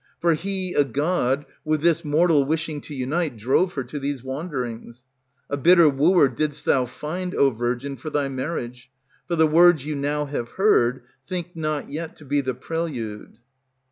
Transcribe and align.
For 0.19 0.33
he 0.33 0.73
a 0.73 0.83
god, 0.83 1.45
with 1.63 1.81
this 1.81 2.03
mortal 2.03 2.43
Wishing 2.43 2.81
to 2.81 2.95
unite, 2.95 3.37
drove 3.37 3.73
her 3.73 3.83
to 3.83 3.99
these 3.99 4.23
wanderings. 4.23 5.05
A 5.47 5.57
bitter 5.57 5.87
wooer 5.87 6.27
didst 6.27 6.65
thou 6.65 6.87
find, 6.87 7.35
O 7.35 7.51
virgin, 7.51 7.95
For 7.97 8.09
thy 8.09 8.27
marriage. 8.27 8.89
For 9.27 9.35
the 9.35 9.45
words 9.45 9.85
you 9.85 9.93
now 9.93 10.25
have 10.25 10.49
heard 10.53 11.03
Think 11.27 11.55
not 11.55 11.87
yet 11.91 12.15
to 12.15 12.25
be 12.25 12.41
the 12.41 12.55
prelude. 12.55 13.37